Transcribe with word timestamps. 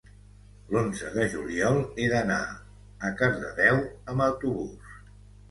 l'onze 0.75 1.11
de 1.17 1.25
juliol 1.33 1.77
he 1.99 2.07
d'anar 2.13 2.39
a 3.09 3.13
Cardedeu 3.21 3.79
amb 3.85 4.27
autobús. 4.31 4.91